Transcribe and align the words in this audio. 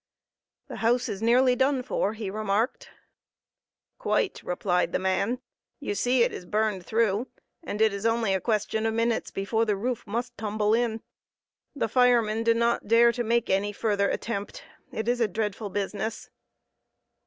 "The 0.67 0.77
house 0.77 1.07
is 1.07 1.21
nearly 1.21 1.55
done 1.55 1.83
for," 1.83 2.13
he 2.15 2.31
remarked. 2.31 2.89
"Quite," 3.99 4.41
replied 4.43 4.93
the 4.93 4.97
man. 4.97 5.41
"You 5.79 5.93
see 5.93 6.23
it 6.23 6.33
is 6.33 6.43
burned 6.47 6.83
through, 6.83 7.27
and 7.61 7.79
it 7.79 7.93
is 7.93 8.03
only 8.03 8.33
a 8.33 8.41
question 8.41 8.87
of 8.87 8.95
minutes 8.95 9.29
before 9.29 9.63
the 9.63 9.75
roof 9.75 10.07
must 10.07 10.35
tumble 10.39 10.73
in. 10.73 11.03
The 11.75 11.87
firemen 11.87 12.41
do 12.43 12.55
not 12.55 12.87
dare 12.87 13.11
to 13.11 13.23
make 13.23 13.51
any 13.51 13.71
further 13.71 14.09
attempt. 14.09 14.63
It 14.91 15.07
is 15.07 15.21
a 15.21 15.27
dreadful 15.27 15.69
business." 15.69 16.31